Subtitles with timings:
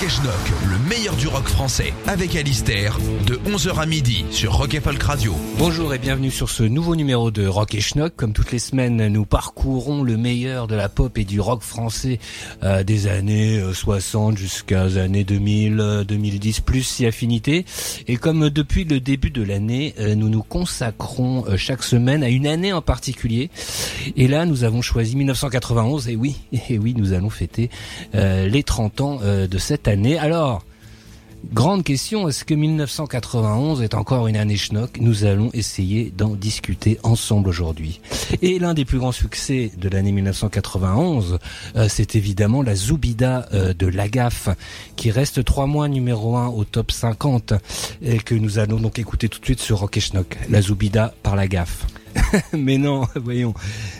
[0.00, 4.54] Rock et Schnock, le meilleur du rock français, avec Alistair, de 11h à midi sur
[4.54, 5.34] Rock et Folk Radio.
[5.58, 8.14] Bonjour et bienvenue sur ce nouveau numéro de Rock et Schnock.
[8.16, 12.18] Comme toutes les semaines, nous parcourons le meilleur de la pop et du rock français
[12.62, 17.66] euh, des années euh, 60 jusqu'à les années 2000, euh, 2010 plus si affinité.
[18.08, 22.22] Et comme euh, depuis le début de l'année, euh, nous nous consacrons euh, chaque semaine
[22.22, 23.50] à une année en particulier.
[24.16, 26.08] Et là, nous avons choisi 1991.
[26.08, 26.36] Et oui,
[26.70, 27.68] et oui, nous allons fêter
[28.14, 29.89] euh, les 30 ans euh, de cette année.
[30.18, 30.64] Alors.
[31.54, 35.00] Grande question, est-ce que 1991 est encore une année schnock?
[35.00, 38.00] Nous allons essayer d'en discuter ensemble aujourd'hui.
[38.42, 41.38] Et l'un des plus grands succès de l'année 1991,
[41.76, 44.50] euh, c'est évidemment la Zoubida euh, de Lagaffe,
[44.96, 47.54] qui reste trois mois numéro un au top 50,
[48.02, 50.36] et que nous allons donc écouter tout de suite sur Rock et Schnock.
[50.50, 51.86] La Zoubida par Lagaffe.
[52.52, 53.54] Mais non, voyons,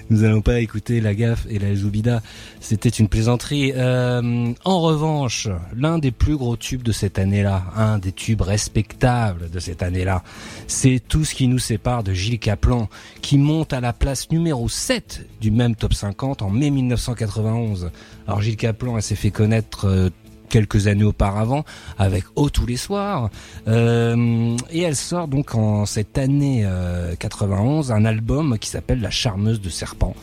[0.08, 2.22] nous allons pas écouter la gaffe et la Zoubida.
[2.60, 3.72] C'était une plaisanterie.
[3.74, 9.50] Euh, en revanche, l'un des plus gros tubes de cette année-là, un des tubes respectables
[9.50, 10.22] de cette année-là,
[10.66, 12.88] c'est tout ce qui nous sépare de Gilles Caplan,
[13.22, 17.90] qui monte à la place numéro 7 du même top 50 en mai 1991.
[18.26, 20.10] Alors Gilles Caplan, s'est fait connaître euh,
[20.50, 21.64] quelques années auparavant
[21.98, 23.30] avec Oh tous les soirs
[23.68, 29.10] Euh, et elle sort donc en cette année euh, 91 un album qui s'appelle La
[29.10, 30.14] charmeuse de serpent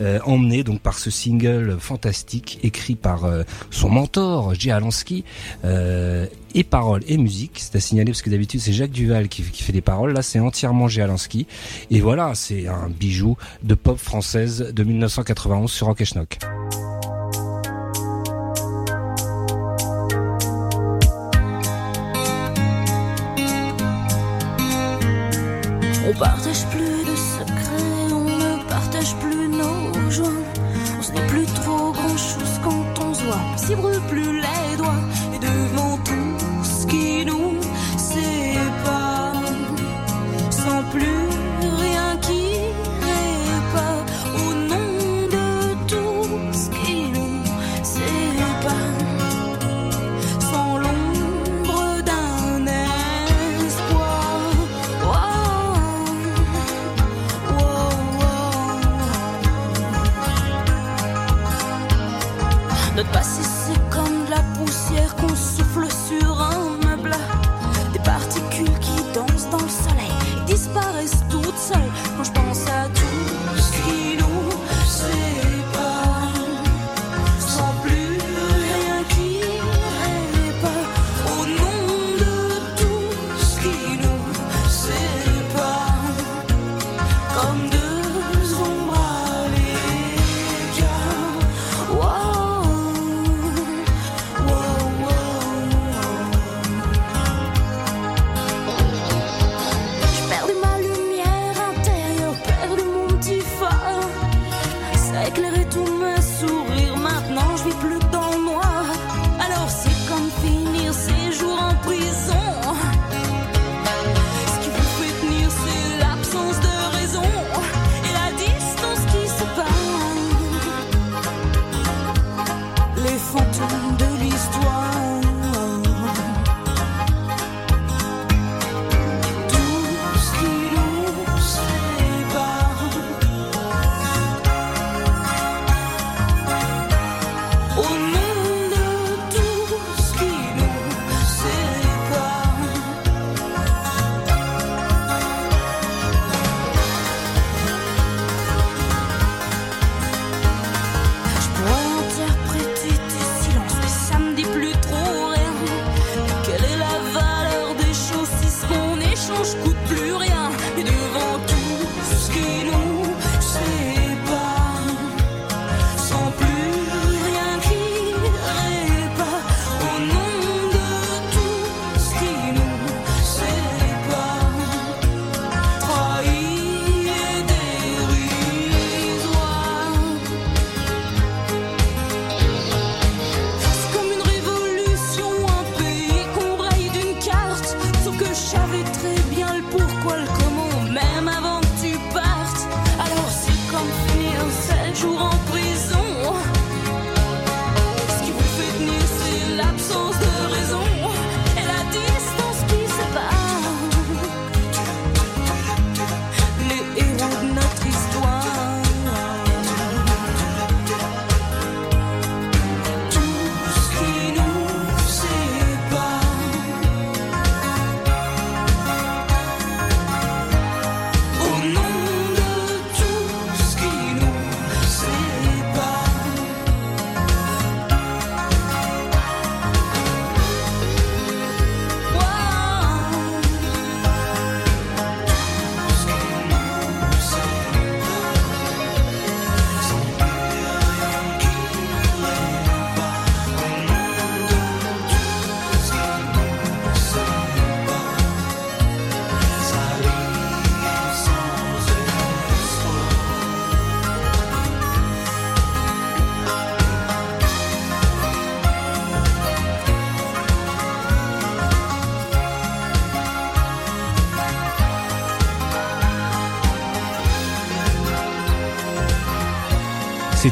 [0.00, 4.70] euh, emmené donc par ce single fantastique écrit par euh, son mentor J.
[4.70, 5.24] Alansky
[5.64, 9.42] euh, et paroles et musique c'est à signaler parce que d'habitude c'est Jacques Duval qui,
[9.42, 11.02] qui fait les paroles là c'est entièrement J.
[11.02, 11.46] Alansky
[11.90, 16.38] et voilà c'est un bijou de pop française de 1991 sur Rock et Schnock.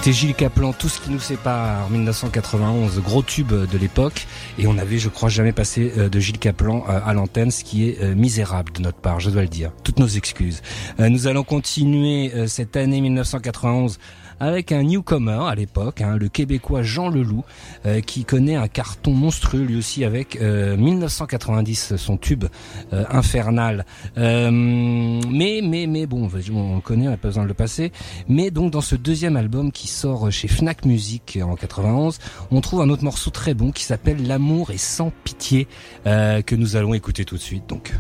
[0.00, 4.26] C'était Gilles Caplan, tout ce qui nous sépare en 1991, gros tube de l'époque.
[4.58, 7.62] Et on avait, je crois, jamais passé euh, de Gilles Caplan euh, à l'antenne, ce
[7.64, 9.72] qui est euh, misérable de notre part, je dois le dire.
[9.84, 10.62] Toutes nos excuses.
[10.98, 13.98] Nous allons continuer cette année 1991
[14.40, 17.44] avec un newcomer à l'époque, hein, le Québécois Jean Leloup,
[17.86, 22.46] euh, qui connaît un carton monstrueux lui aussi avec 1990, euh, son tube
[22.92, 23.84] euh, infernal.
[24.16, 27.92] mais mais mais bon, on le connaît, on n'a pas besoin de le passer.
[28.28, 32.18] Mais donc dans ce deuxième album qui sort chez Fnac Music en 91,
[32.50, 35.68] on trouve un autre morceau très bon qui s'appelle L'amour est sans pitié
[36.04, 37.68] que nous allons écouter tout de suite.
[37.68, 37.92] Donc.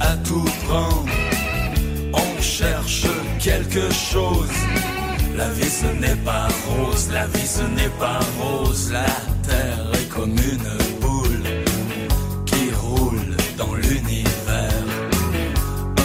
[0.00, 1.06] à tout prendre.
[2.12, 3.06] On cherche
[3.38, 4.58] quelque chose.
[5.36, 8.90] La vie ce n'est pas rose, la vie ce n'est pas rose.
[8.92, 9.06] La
[9.46, 11.44] terre est comme une boule
[12.46, 14.86] qui roule dans l'univers.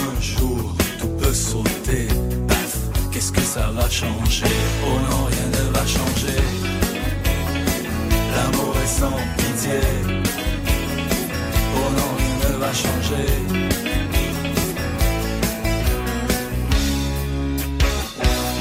[0.06, 2.06] Un jour tout peut sauter.
[2.46, 2.76] Paf,
[3.10, 4.54] qu'est-ce que ça va changer?
[4.86, 6.40] Oh non, rien ne va changer.
[8.34, 10.23] L'amour est sans pitié
[12.64, 13.26] va changer.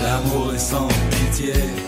[0.04, 1.83] L'amour est sans pitié.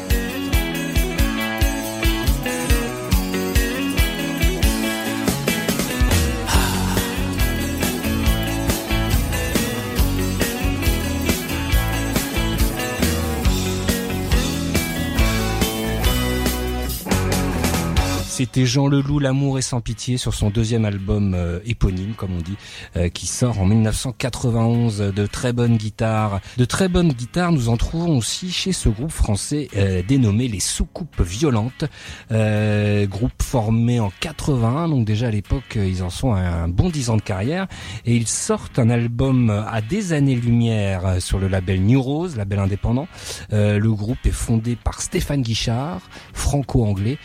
[18.38, 22.42] C'était Jean Leloup, L'amour est sans pitié sur son deuxième album euh, éponyme, comme on
[22.42, 22.58] dit,
[22.98, 24.98] euh, qui sort en 1991.
[24.98, 29.14] De très bonnes guitares, de très bonnes guitares, nous en trouvons aussi chez ce groupe
[29.14, 31.86] français euh, dénommé les Soucoupes Violentes,
[32.30, 34.90] groupe formé en 81.
[34.90, 37.68] Donc déjà à l'époque, ils en sont un, bon dix ans de carrière
[38.06, 43.08] et ils sortent un album à des années-lumière sur le label New Rose, label indépendant.
[43.52, 46.02] le groupe est fondé par Stéphane Guichard,
[46.34, 47.18] franco-anglais,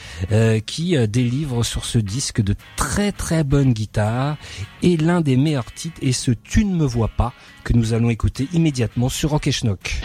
[0.66, 4.36] qui délivre sur ce disque de très très bonnes guitares
[4.82, 7.32] et l'un des meilleurs titres est ce Tu ne me vois pas
[7.64, 10.00] que nous allons écouter immédiatement sur Rock et Schnock.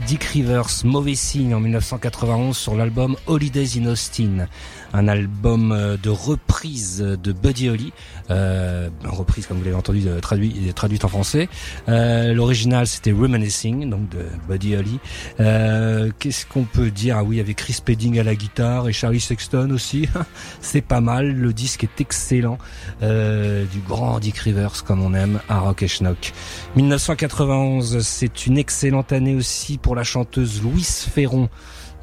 [0.00, 4.48] Dick Rivers, Mauvais Signe en 1991 sur l'album Holidays in Austin,
[4.94, 7.92] un album euh, de reprise de Buddy Holly,
[8.30, 11.48] euh, reprise comme vous l'avez entendu euh, traduit, traduite en français.
[11.88, 15.00] Euh, L'original c'était Reminiscing, donc de Buddy Holly.
[15.40, 17.18] Euh, Qu'est-ce qu'on peut dire?
[17.18, 20.08] Ah oui, avec Chris Pedding à la guitare et Charlie Sexton aussi.
[20.60, 22.58] C'est pas mal, le disque est excellent,
[23.02, 26.32] euh, du grand Dick Rivers comme on aime à Rock et Schnock.
[26.76, 31.48] 1991, c'est une excellente année aussi pour la chanteuse Louise Ferron.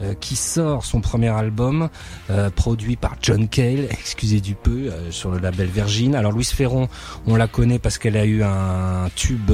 [0.03, 1.89] Euh, qui sort son premier album
[2.29, 6.15] euh, produit par John Cale, excusez du peu, euh, sur le label Virgin.
[6.15, 6.87] Alors Louise Ferron,
[7.27, 9.51] on la connaît parce qu'elle a eu un tube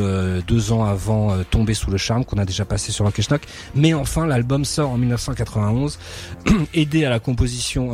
[0.48, 3.42] deux ans avant Tomber sous le charme qu'on a déjà passé sur Rock Schnock.
[3.76, 6.00] Mais enfin, l'album sort en 1991,
[6.74, 7.92] aidé à la composition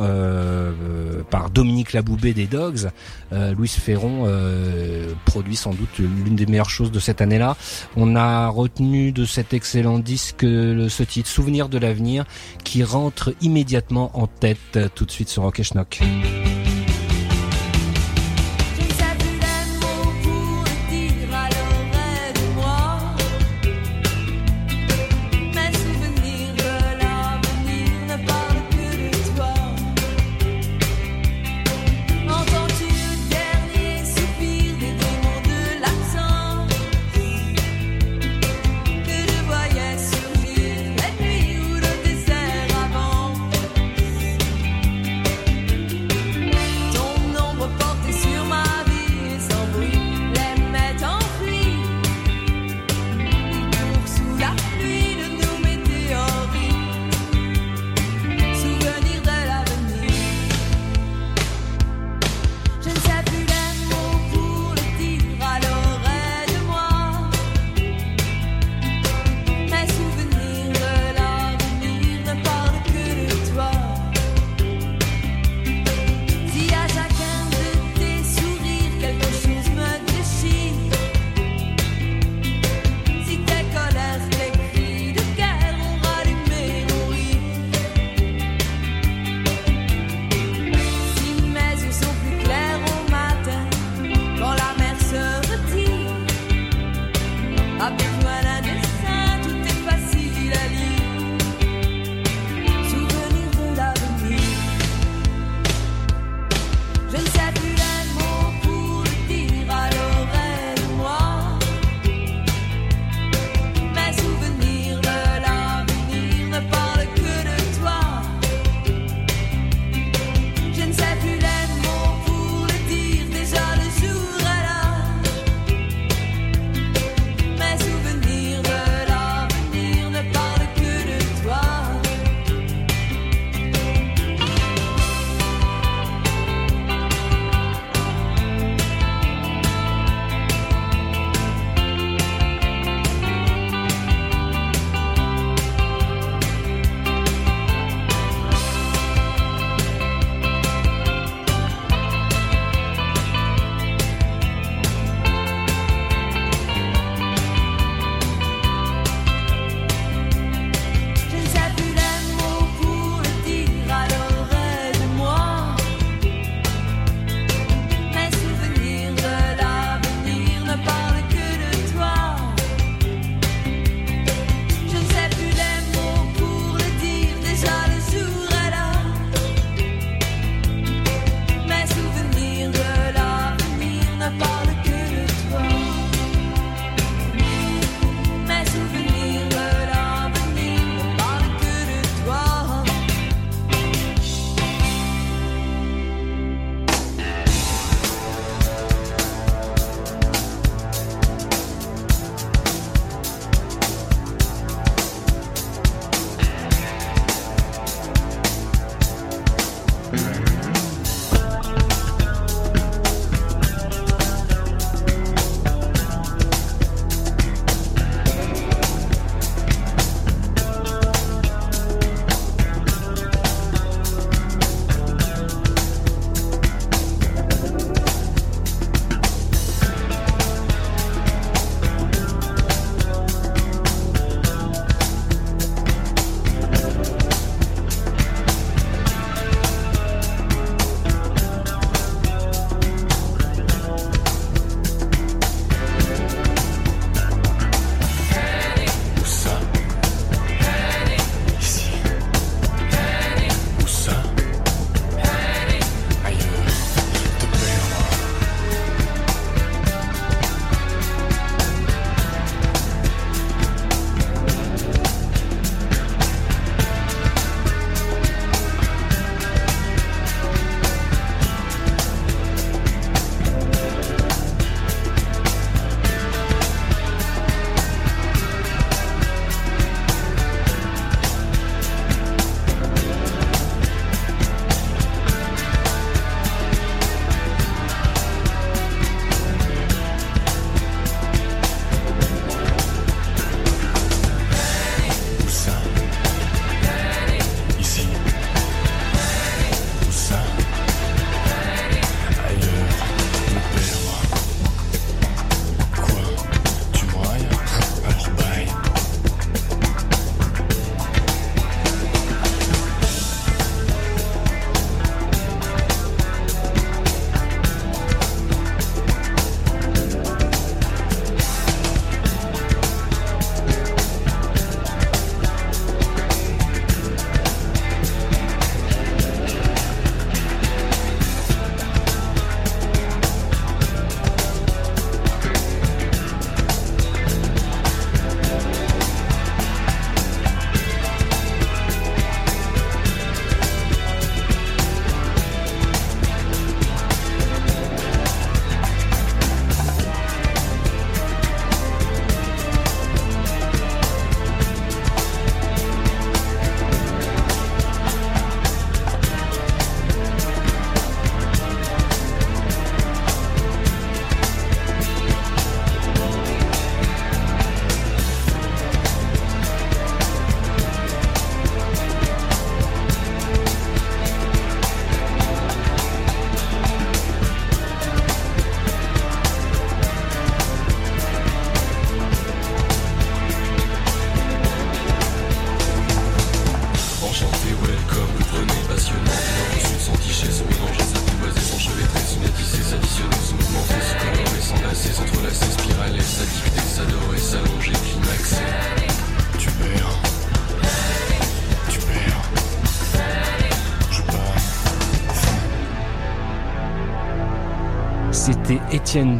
[1.30, 2.88] par Dominique Laboubé des Dogs.
[3.32, 4.28] Louise Ferron
[5.24, 7.56] produit sans doute l'une des meilleures choses de cette année-là.
[7.96, 12.24] On a retenu de cet excellent disque ce titre Souvenir de l'avenir
[12.64, 16.00] qui rentre immédiatement en tête euh, tout de suite sur Rock Schnock.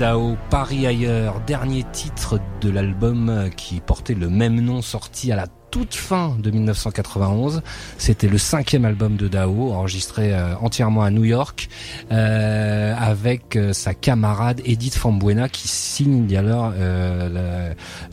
[0.05, 5.47] Dao, Paris ailleurs, dernier titre de l'album qui portait le même nom sorti à la
[5.71, 7.63] toute fin de 1991.
[7.97, 11.71] C'était le cinquième album de Dao, enregistré euh, entièrement à New York,
[12.13, 16.75] euh, avec euh, sa camarade Edith Fambuena qui signe alors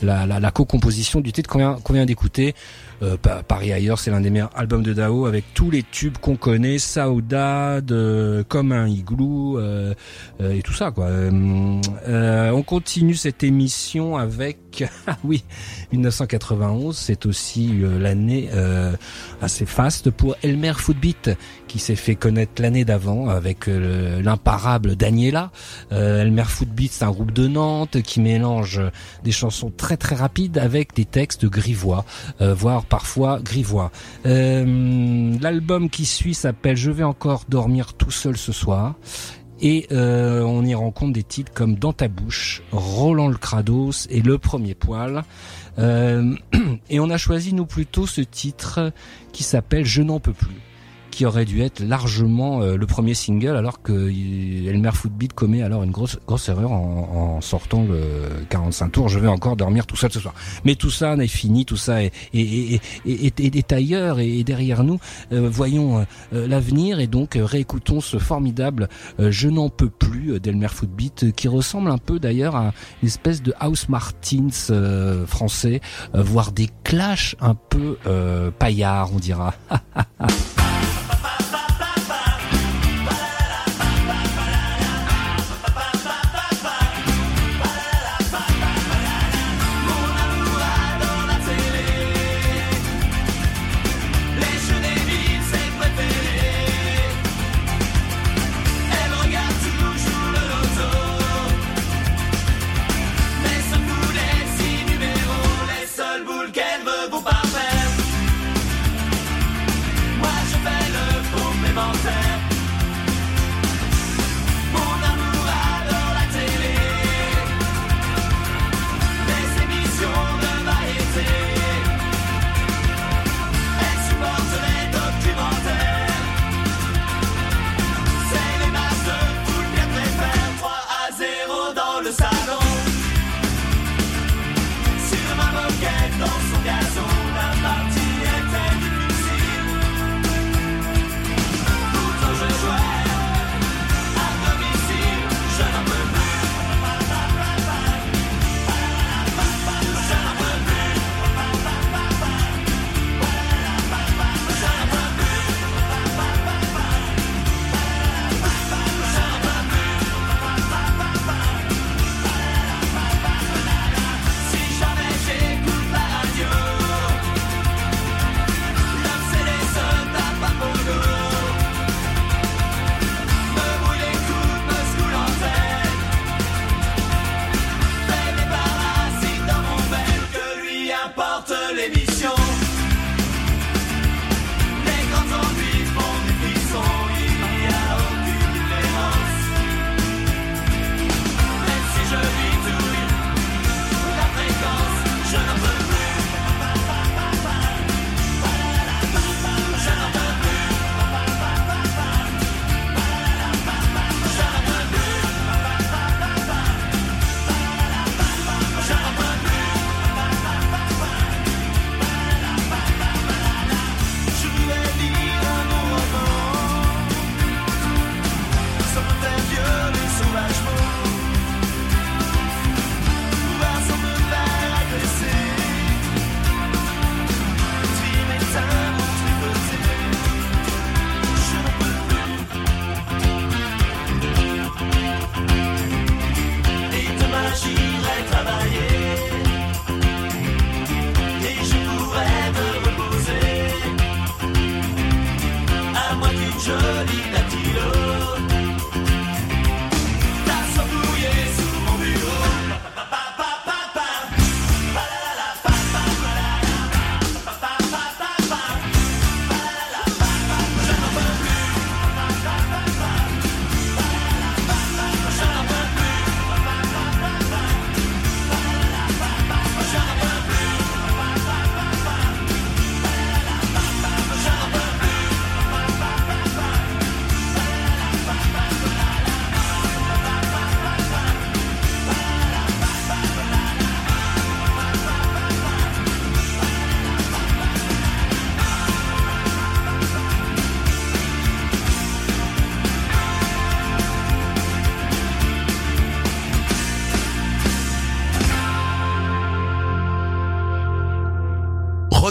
[0.00, 2.54] la, co-composition du titre qu'on vient d'écouter.
[3.02, 6.36] Euh, Paris ailleurs, c'est l'un des meilleurs albums de Dao avec tous les tubes qu'on
[6.36, 9.94] connaît, Saudade, euh, comme un igloo euh,
[10.40, 11.08] euh, et tout ça quoi.
[11.08, 15.44] on continue cette émission avec ah oui
[15.92, 18.50] 1991, c'est aussi l'année
[19.40, 21.30] assez faste pour Elmer Footbeat
[21.72, 25.50] qui s'est fait connaître l'année d'avant avec l'imparable Daniela.
[25.90, 28.80] Elmer Footbeat, c'est un groupe de Nantes qui mélange
[29.24, 32.04] des chansons très très rapides avec des textes grivois,
[32.40, 33.90] voire parfois grivois.
[34.26, 38.94] Euh, l'album qui suit s'appelle Je vais encore dormir tout seul ce soir.
[39.64, 44.20] Et euh, on y rencontre des titres comme Dans ta bouche, Roland le Crados et
[44.20, 45.22] Le premier poil.
[45.78, 46.34] Euh,
[46.90, 48.92] et on a choisi nous plutôt ce titre
[49.32, 50.60] qui s'appelle Je n'en peux plus
[51.12, 55.84] qui aurait dû être largement euh, le premier single, alors que Elmer Footbeat commet alors
[55.84, 59.08] une grosse grosse erreur en, sortant le 45 tours.
[59.08, 60.34] Je vais encore dormir tout seul ce soir.
[60.64, 64.98] Mais tout ça n'est fini, tout ça est, est, est, est ailleurs et derrière nous.
[65.32, 71.32] Euh, voyons euh, l'avenir et donc réécoutons ce formidable Je n'en peux plus d'Elmer Footbeat
[71.36, 72.72] qui ressemble un peu d'ailleurs à
[73.02, 74.48] une espèce de House Martins
[75.26, 75.80] français,
[76.14, 77.98] voire des clashs un peu
[78.58, 79.54] paillards, on dira.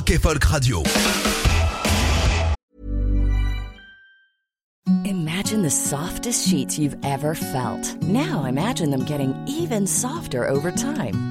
[0.02, 0.84] Rock et Folk Radio.
[5.06, 8.02] Imagine the softest sheets you've ever felt.
[8.02, 11.31] Now imagine them getting even softer over time.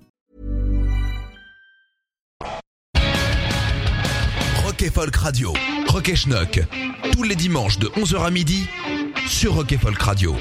[4.81, 5.53] Rock et Folk Radio.
[5.89, 6.59] Rock et Schnock.
[7.11, 8.67] Tous les dimanches de 11h à midi
[9.27, 10.35] sur Rock et Folk Radio.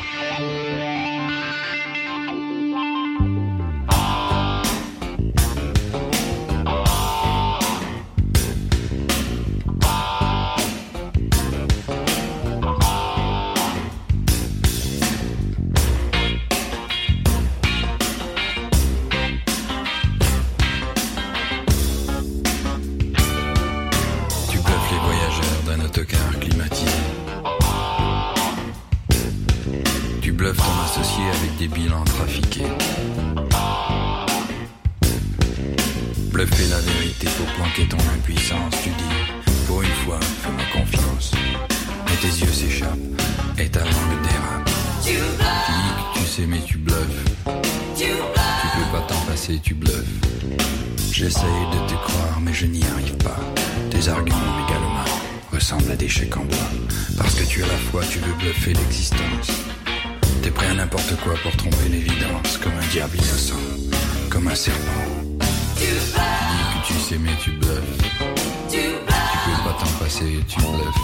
[55.90, 56.70] À des chèques en bois.
[57.16, 59.50] Parce que tu as la foi, tu veux bluffer l'existence.
[60.42, 63.54] T'es prêt à n'importe quoi pour tromper l'évidence, comme un diable innocent,
[64.30, 64.78] comme un serpent.
[65.76, 67.98] Tu dis que tu sais, mais tu bluffes.
[68.70, 71.00] Tu peux pas t'en passer, tu bluffes.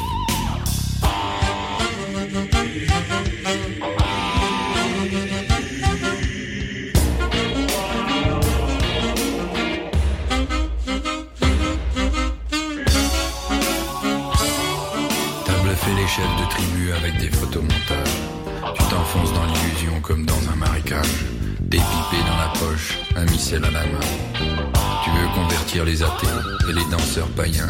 [16.17, 18.17] Chefs de tribu avec des photomontages.
[18.75, 21.27] Tu t'enfonces dans l'illusion comme dans un marécage.
[21.61, 24.07] Des pipés dans la poche, un missel à la main.
[25.05, 27.69] Tu veux convertir les athées et les danseurs païens.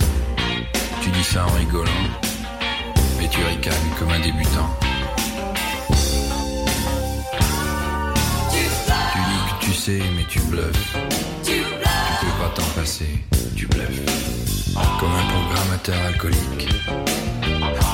[1.02, 2.04] Tu dis ça en rigolant,
[3.18, 4.70] mais tu ricanes comme un débutant.
[8.52, 10.96] Tu dis que tu sais, mais tu bluffes.
[11.42, 11.64] Tu
[12.20, 13.24] peux pas t'en passer,
[13.56, 14.02] tu bluffes.
[15.00, 16.68] Comme un programmateur alcoolique.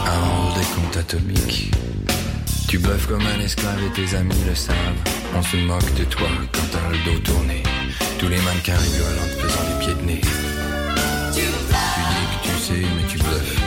[0.06, 1.70] Un des comptes atomiques.
[2.68, 4.76] Tu bluffes comme un esclave et tes amis le savent.
[5.34, 7.62] On se moque de toi quand t'as le dos tourné.
[8.18, 10.20] Tous les mannequins rigolent en te faisant des pieds de nez.
[11.34, 11.48] Tu dis
[12.32, 13.60] que tu sais, mais tu bluffes.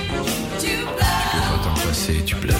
[0.59, 2.55] Tu peux pas t'en passer, tu bluffes.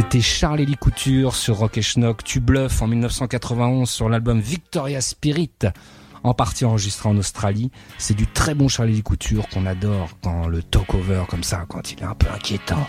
[0.00, 5.02] C'était Charles Elie Couture sur Rock et Schnock, Tu bluffes en 1991 sur l'album Victoria
[5.02, 5.50] Spirit,
[6.22, 7.70] en partie enregistré en Australie.
[7.98, 11.64] C'est du très bon Charles Elie Couture qu'on adore quand le talk over comme ça,
[11.68, 12.86] quand il est un peu inquiétant.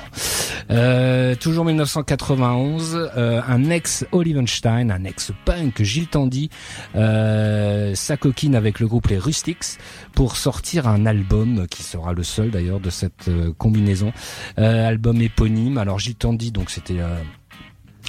[0.69, 6.49] Euh, toujours 1991, euh, un ex Olivenstein, un ex punk Gilles Tandy,
[6.95, 9.77] euh, s'acoquine avec le groupe Les Rustics
[10.13, 14.11] pour sortir un album qui sera le seul d'ailleurs de cette euh, combinaison,
[14.57, 15.77] Euh, album éponyme.
[15.77, 17.15] Alors Gilles Tandy, donc c'était euh,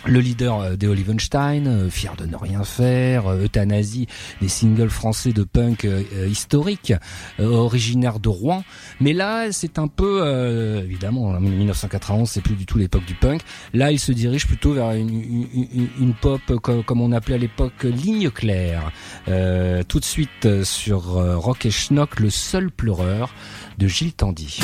[0.06, 4.06] le leader euh, des Olivenstein, euh, fier de ne rien faire, euh, euthanasie,
[4.40, 5.86] des singles français de punk
[6.28, 6.92] historiques,
[7.38, 8.64] originaire de Rouen.
[9.00, 13.42] Mais là, c'est un peu, évidemment, en 1991, c'est plus du tout l'époque du punk.
[13.72, 18.92] Là, il se dirige plutôt vers une, pop comme, on appelait à l'époque ligne claire.
[19.26, 21.02] tout de suite sur
[21.40, 23.34] Rock et Schnock, le seul pleureur
[23.78, 24.60] de Gilles Tandy.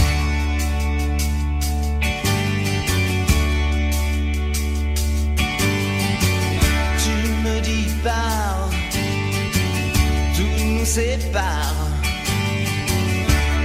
[10.88, 11.74] Sépare.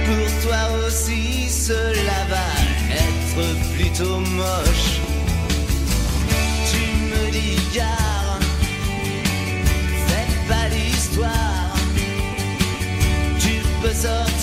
[0.06, 2.48] Pour toi aussi, cela va
[3.06, 3.44] être
[3.74, 4.90] plutôt moche.
[6.70, 8.38] Tu me dis, gare,
[10.06, 11.74] fais pas l'histoire.
[13.40, 14.33] Tu peux sortir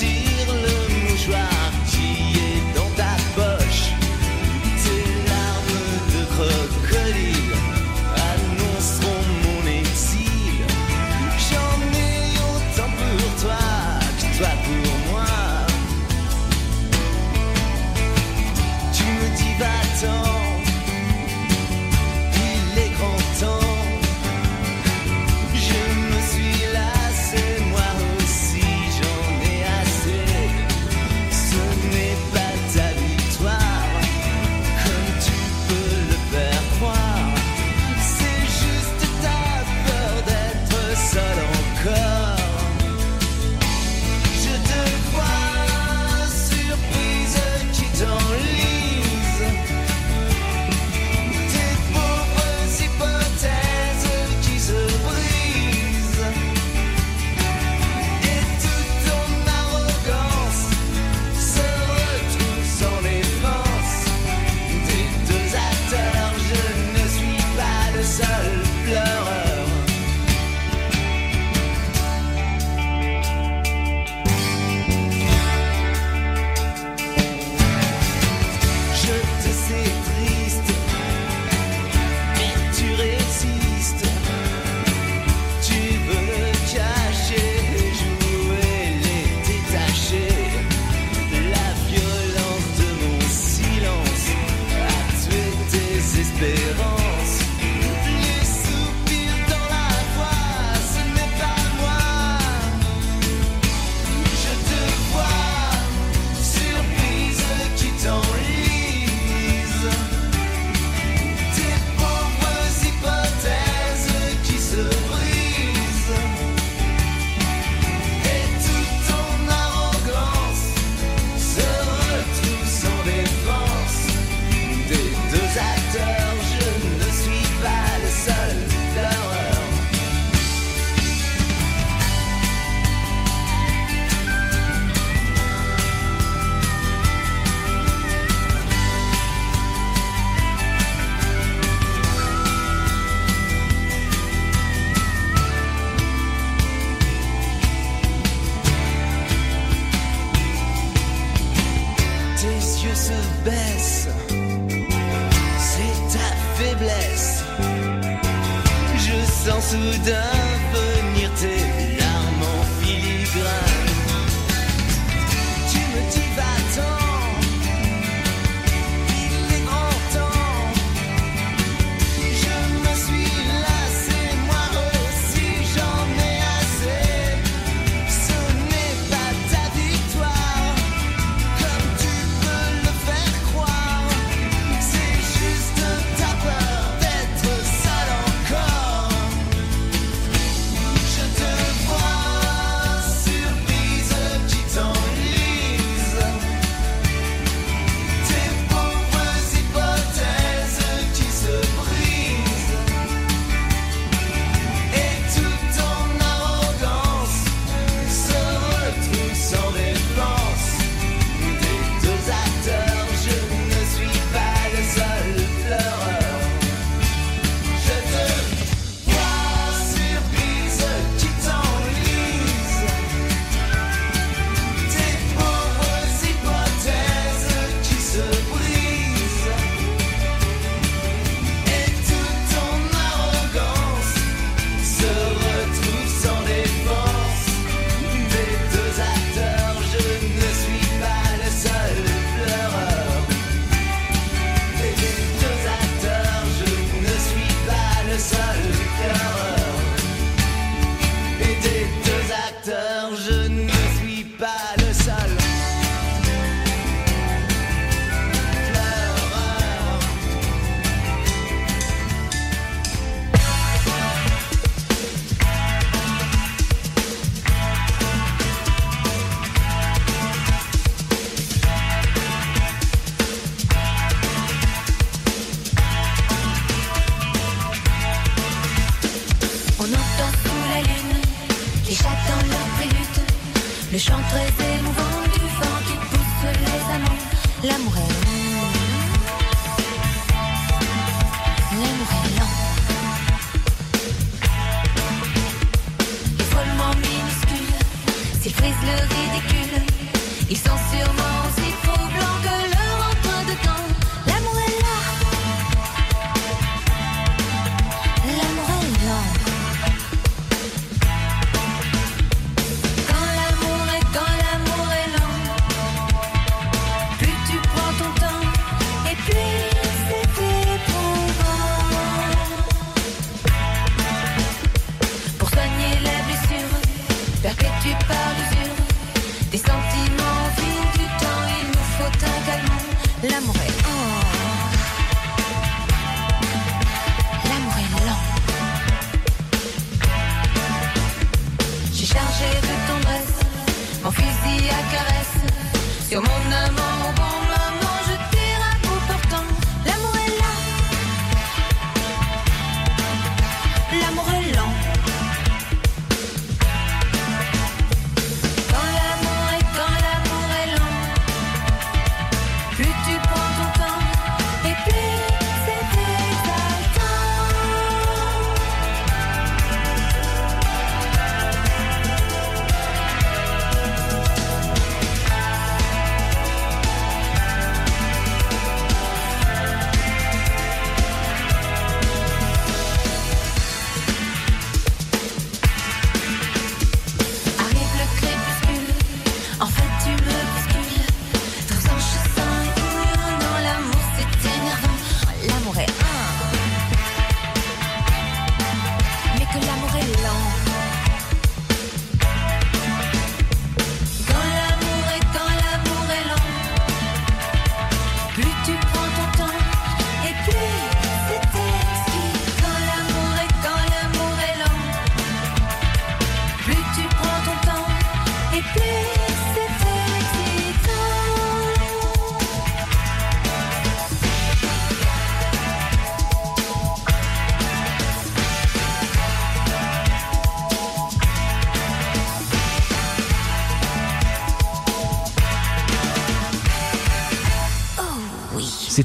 [346.12, 346.61] sur mon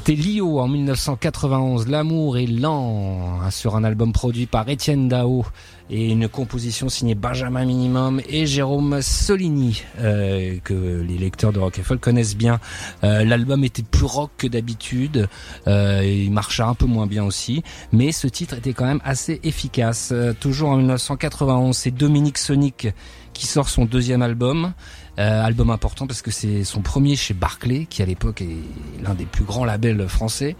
[0.07, 5.45] C'était Lio en 1991, L'amour est lent, hein, sur un album produit par Étienne Dao
[5.89, 11.79] et une composition signée Benjamin Minimum et Jérôme Solini, euh, que les lecteurs de Rock
[11.79, 12.61] and Folk connaissent bien.
[13.03, 15.27] Euh, L'album était plus rock que d'habitude,
[15.67, 19.41] euh, il marcha un peu moins bien aussi, mais ce titre était quand même assez
[19.43, 20.11] efficace.
[20.13, 22.87] Euh, toujours en 1991, c'est Dominique Sonic
[23.33, 24.73] qui sort son deuxième album.
[25.19, 29.15] Euh, album important parce que c'est son premier chez Barclay, qui à l'époque est l'un
[29.15, 30.55] des plus grands labels français.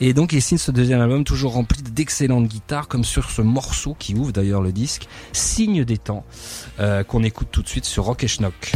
[0.00, 3.94] Et donc il signe ce deuxième album toujours rempli d'excellentes guitares, comme sur ce morceau
[3.98, 6.24] qui ouvre d'ailleurs le disque, Signe des temps,
[6.80, 8.72] euh, qu'on écoute tout de suite sur Rock et Schnock.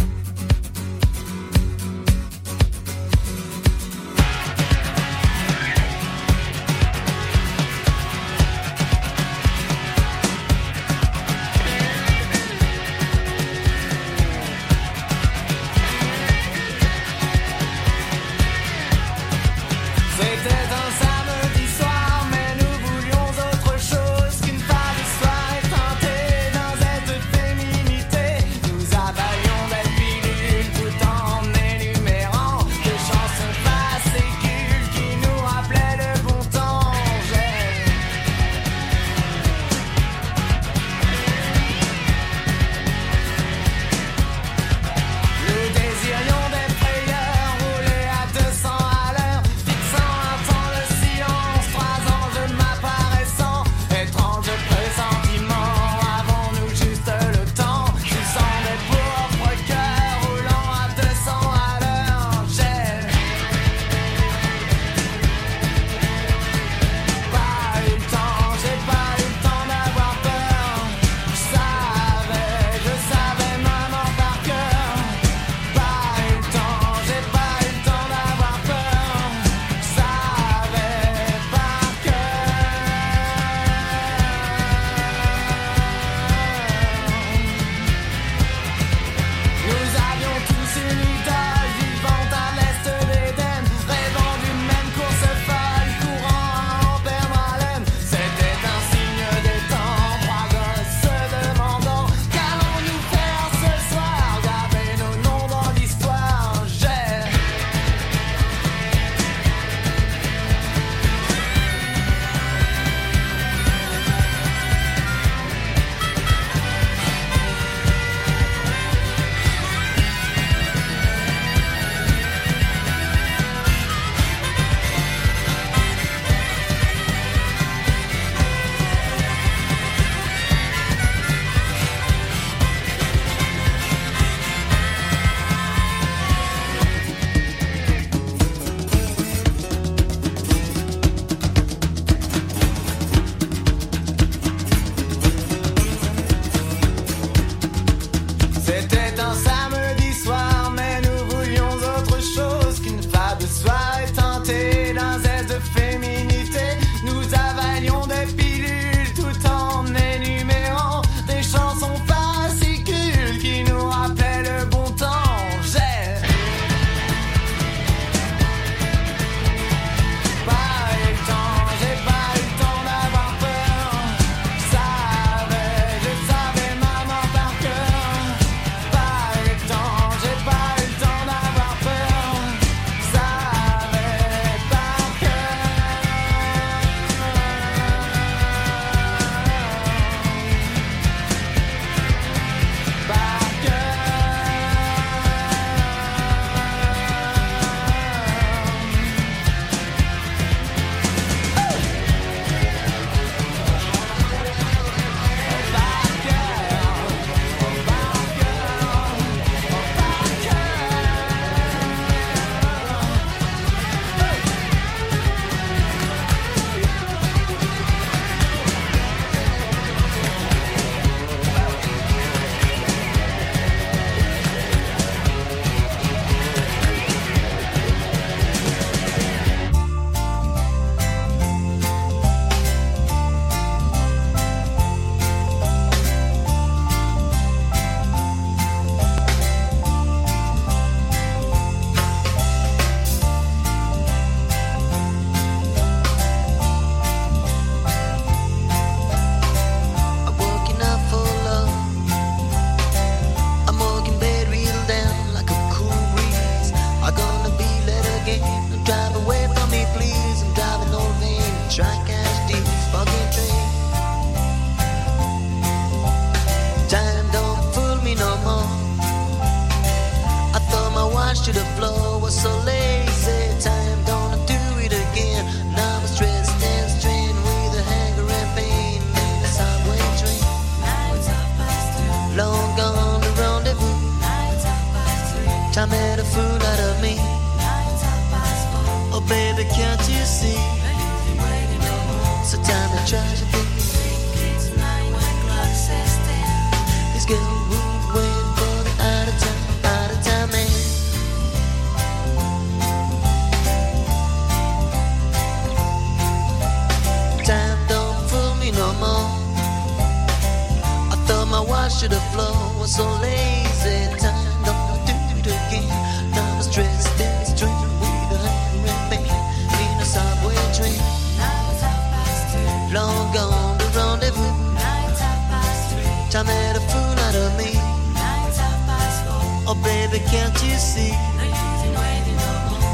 [329.83, 331.13] Baby, can't you see?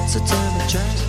[0.09, 1.07] So me, try to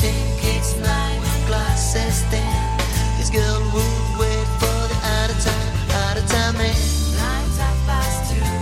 [0.00, 2.78] think it's nine glasses then.
[3.18, 5.70] This girl would wait for the out of time,
[6.02, 6.74] out of time man.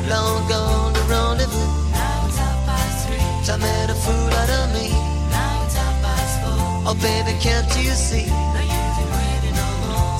[0.09, 1.71] Long gone the rendezvous.
[3.47, 4.91] Time made a fool out of me.
[6.89, 8.27] Oh baby, can't you see?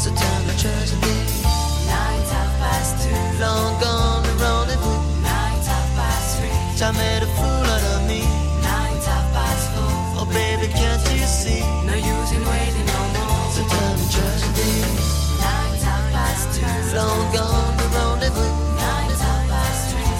[0.03, 1.27] So tell me, try to think.
[3.41, 3.96] Long gone the rendezvous.
[6.77, 8.21] Time made a fool out of me.
[10.21, 11.61] Oh baby, can't you see?
[11.87, 13.49] No use in waiting no more.
[13.57, 15.01] So tell me, try to think.
[16.95, 18.53] Long gone the rendezvous.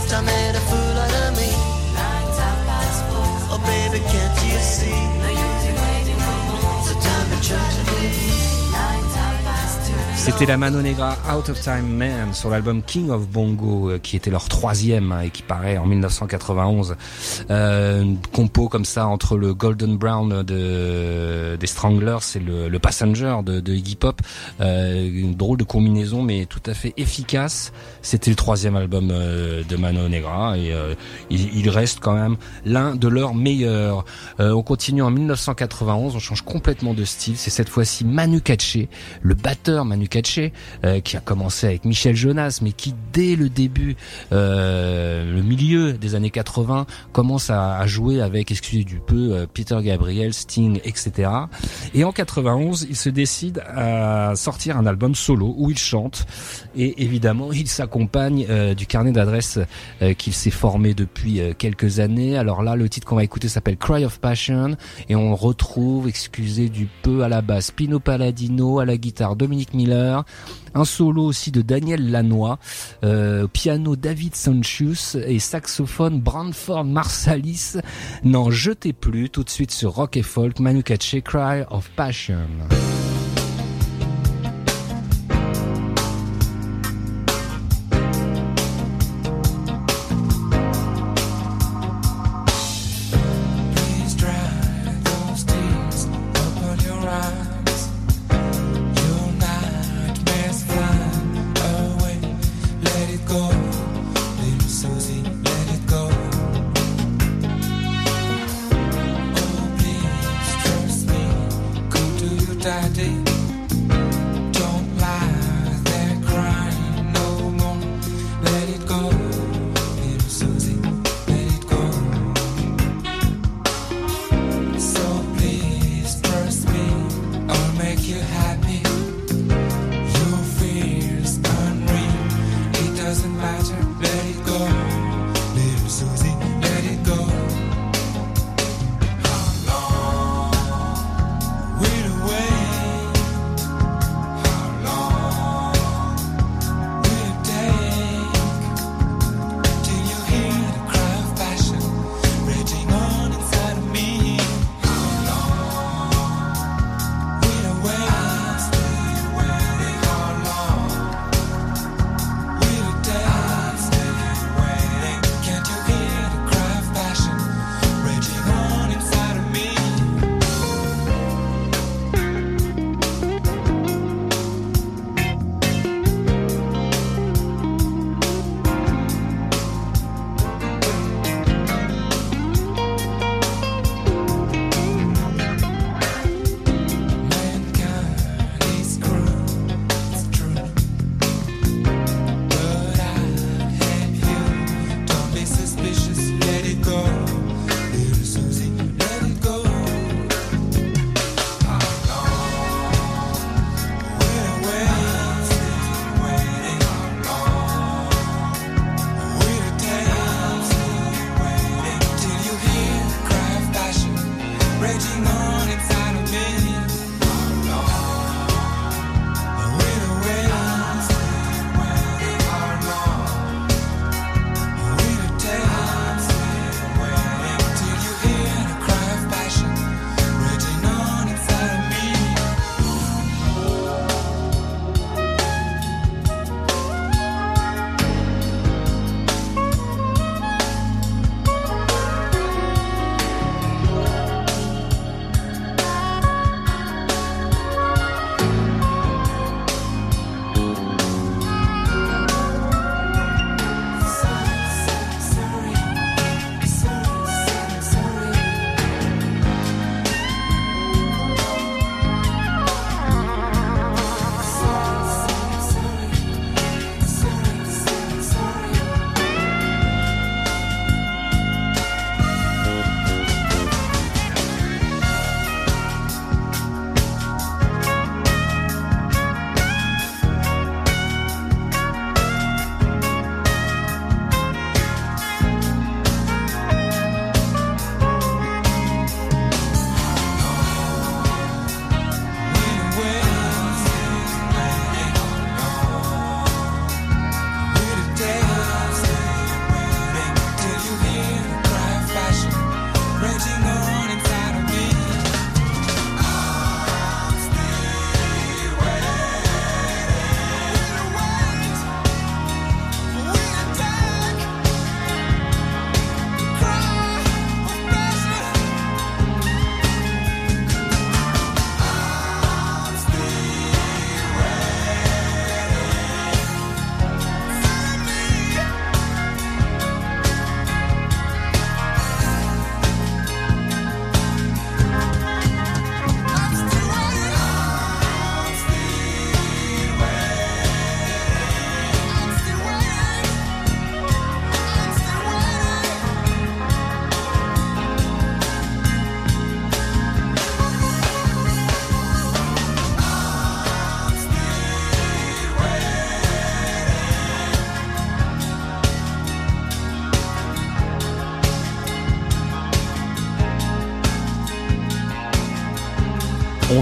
[0.09, 1.53] Time made a fool out of me.
[3.53, 4.97] Oh baby, can't you see?
[5.21, 6.83] No use in waiting no more.
[6.89, 8.36] So tell me, think.
[10.27, 14.17] C'était la Mano Negra Out of Time Man sur l'album King of Bongo euh, qui
[14.17, 16.97] était leur troisième hein, et qui paraît en 1991.
[17.49, 23.37] Euh, compo comme ça entre le Golden Brown de, des Stranglers et le, le Passenger
[23.45, 24.21] de, de Iggy Pop.
[24.61, 27.73] Euh, une drôle de combinaison mais tout à fait efficace.
[28.03, 30.95] C'était le troisième album euh, de Mano Negra et euh,
[31.31, 34.05] il, reste quand même l'un de leurs meilleurs.
[34.41, 37.37] Euh, on continue en 1991, on change complètement de style.
[37.37, 38.89] C'est cette fois-ci Manu Katché,
[39.23, 40.16] le batteur Manu Katché,
[40.85, 43.97] euh, qui a commencé avec Michel Jonas, mais qui dès le début,
[44.33, 49.47] euh, le milieu des années 80, commence à, à jouer avec, excusez du peu, euh,
[49.53, 51.31] Peter Gabriel, Sting, etc.
[51.95, 56.27] Et en 91, il se décide à sortir un album solo où il chante
[56.77, 59.59] et évidemment il s'accompagne euh, du carnet d'adresses
[60.03, 62.37] euh, qu'il s'est formé depuis quelques années.
[62.37, 64.77] Alors là, le titre qu'on va écouter s'appelle Cry of Passion
[65.09, 69.75] et on retrouve, excusez du peu, à la basse Pino Palladino, à la guitare Dominique
[69.75, 70.06] Miller,
[70.75, 72.59] un solo aussi de Daniel Lanois,
[73.05, 77.77] euh, piano David Sancius et saxophone Branford Marsalis.
[78.25, 82.49] N'en jetez plus tout de suite sur Rock et Folk, Manu Cry of Passion.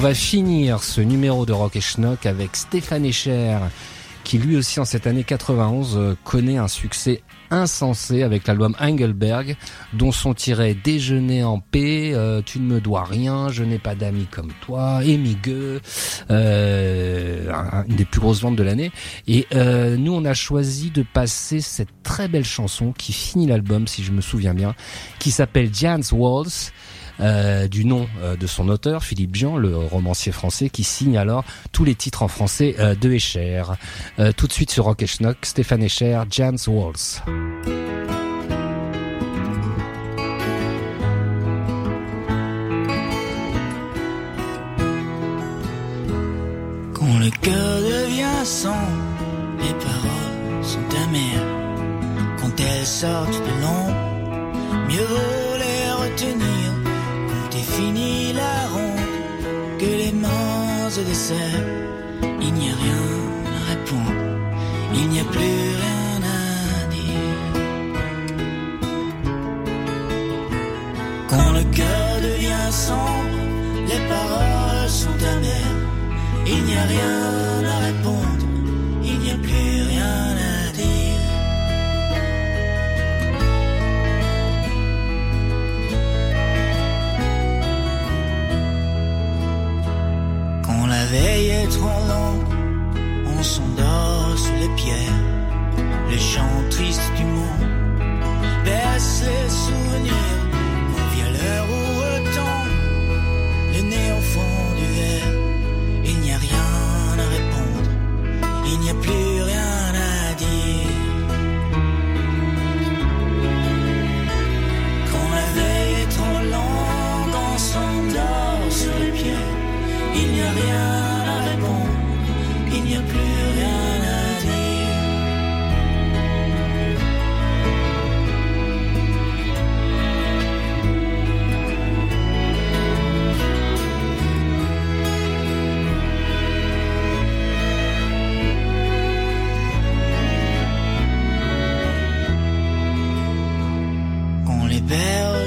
[0.04, 3.56] Va finir ce numéro de Rock et Schnock avec Stéphane Echer,
[4.22, 9.56] qui lui aussi en cette année 91 euh, connaît un succès insensé avec l'album Engelberg,
[9.94, 13.94] dont sont tirés Déjeuner en paix, euh, Tu ne me dois rien, Je n'ai pas
[13.94, 15.54] d'amis comme toi, Émigue,
[16.30, 18.90] euh, un- une des plus grosses ventes de l'année.
[19.26, 23.86] Et euh, nous, on a choisi de passer cette très belle chanson qui finit l'album,
[23.86, 24.74] si je me souviens bien,
[25.18, 26.72] qui s'appelle Jan's Waltz.
[27.20, 31.44] Euh, du nom euh, de son auteur, Philippe Jean, le romancier français, qui signe alors
[31.72, 33.62] tous les titres en français euh, de Escher.
[34.36, 37.22] Tout de suite sur Rock et Schnock, Stéphane Escher, Jan's Waltz.
[46.94, 48.74] Quand le cœur devient sang,
[49.58, 52.38] les paroles sont amères.
[52.40, 53.94] Quand elles sortent de l'ombre,
[54.88, 56.73] mieux vaut les retenir.
[57.76, 59.14] Fini la ronde,
[59.80, 61.70] que les mains se desserrent,
[62.40, 63.04] il n'y a rien
[63.58, 64.22] à répondre,
[64.94, 67.34] il n'y a plus rien à dire.
[71.30, 73.40] Quand le cœur devient sombre,
[73.90, 75.80] les paroles sont amères.
[76.46, 78.33] Il n'y a rien à répondre,
[91.14, 92.44] Veille est trop longue,
[93.38, 95.22] on s'endort sous les pierres.
[96.10, 97.70] Les chants tristes du monde
[98.64, 100.43] baissent les souvenirs.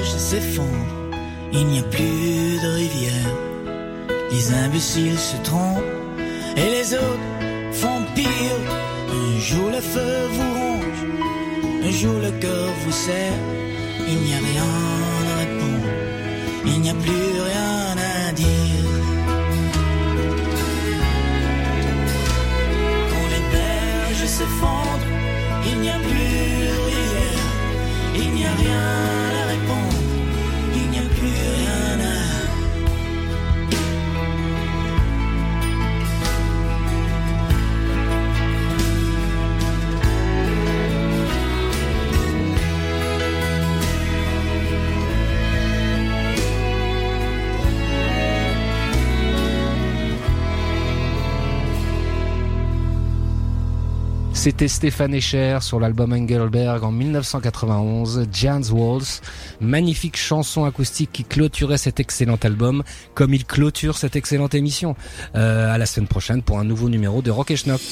[0.08, 1.10] Berges s'effondrent,
[1.52, 3.34] il n'y a plus de rivière.
[4.30, 5.82] Les imbéciles se trompent
[6.56, 8.60] et les autres font pire.
[9.10, 11.04] Un jour le feu vous ronge,
[11.84, 13.40] un jour le cœur vous serre.
[14.06, 14.70] Il n'y a rien
[15.32, 15.88] à répondre,
[16.66, 17.96] il n'y a plus rien
[18.28, 18.84] à dire.
[23.10, 25.08] Quand les berges s'effondrent,
[25.70, 27.44] il n'y a plus de rivière.
[28.16, 29.17] Il n'y a rien
[54.48, 59.20] C'était Stéphane Escher sur l'album Engelberg en 1991, Jan's Waltz,
[59.60, 62.82] magnifique chanson acoustique qui clôturait cet excellent album,
[63.12, 64.96] comme il clôture cette excellente émission.
[65.34, 67.82] Euh, à la semaine prochaine pour un nouveau numéro de Rock et Schnock.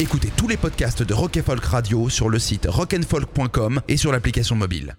[0.00, 4.10] Écoutez tous les podcasts de Rock and Folk Radio sur le site rockandfolk.com et sur
[4.10, 4.96] l'application mobile.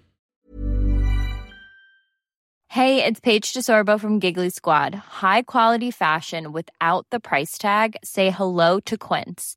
[2.68, 4.94] Hey, it's Paige DeSorbo from Giggly Squad.
[5.24, 7.96] High quality fashion without the price tag.
[8.04, 9.56] Say hello to Quince.